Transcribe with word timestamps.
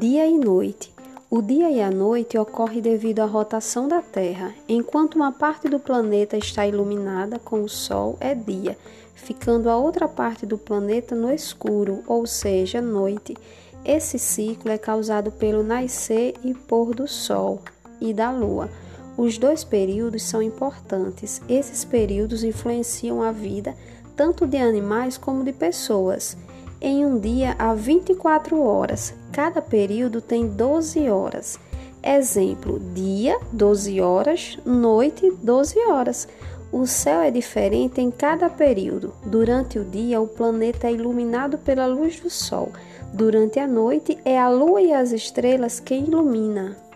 Dia 0.00 0.26
e 0.26 0.36
noite. 0.36 0.92
O 1.30 1.40
dia 1.40 1.70
e 1.70 1.80
a 1.80 1.92
noite 1.92 2.36
ocorre 2.36 2.80
devido 2.80 3.20
à 3.20 3.24
rotação 3.24 3.86
da 3.86 4.02
Terra. 4.02 4.52
Enquanto 4.68 5.14
uma 5.14 5.30
parte 5.30 5.68
do 5.68 5.78
planeta 5.78 6.36
está 6.36 6.66
iluminada 6.66 7.38
com 7.38 7.62
o 7.62 7.68
Sol, 7.68 8.16
é 8.18 8.34
dia, 8.34 8.76
ficando 9.14 9.70
a 9.70 9.76
outra 9.76 10.08
parte 10.08 10.44
do 10.44 10.58
planeta 10.58 11.14
no 11.14 11.32
escuro, 11.32 12.02
ou 12.08 12.26
seja, 12.26 12.82
noite. 12.82 13.36
Esse 13.84 14.18
ciclo 14.18 14.72
é 14.72 14.78
causado 14.78 15.30
pelo 15.30 15.62
nascer 15.62 16.34
e 16.42 16.52
pôr 16.52 16.96
do 16.96 17.06
Sol 17.06 17.62
e 18.00 18.12
da 18.12 18.32
Lua. 18.32 18.68
Os 19.16 19.38
dois 19.38 19.62
períodos 19.64 20.22
são 20.22 20.42
importantes. 20.42 21.42
Esses 21.48 21.84
períodos 21.84 22.44
influenciam 22.44 23.22
a 23.22 23.32
vida 23.32 23.74
tanto 24.18 24.48
de 24.48 24.56
animais 24.56 25.16
como 25.16 25.44
de 25.44 25.52
pessoas. 25.52 26.36
Em 26.80 27.06
um 27.06 27.20
dia 27.20 27.54
há 27.56 27.72
24 27.72 28.60
horas, 28.60 29.14
cada 29.32 29.62
período 29.62 30.20
tem 30.20 30.48
12 30.48 31.08
horas. 31.08 31.56
Exemplo: 32.02 32.80
dia, 32.92 33.38
12 33.52 34.00
horas, 34.00 34.58
noite, 34.66 35.32
12 35.40 35.78
horas. 35.86 36.28
O 36.72 36.84
céu 36.84 37.20
é 37.20 37.30
diferente 37.30 38.00
em 38.00 38.10
cada 38.10 38.50
período. 38.50 39.14
Durante 39.24 39.78
o 39.78 39.84
dia, 39.84 40.20
o 40.20 40.26
planeta 40.26 40.88
é 40.88 40.92
iluminado 40.92 41.56
pela 41.56 41.86
luz 41.86 42.20
do 42.20 42.28
sol. 42.28 42.72
Durante 43.14 43.58
a 43.58 43.66
noite, 43.66 44.18
é 44.24 44.38
a 44.38 44.50
lua 44.50 44.82
e 44.82 44.92
as 44.92 45.12
estrelas 45.12 45.80
que 45.80 45.94
ilumina. 45.94 46.87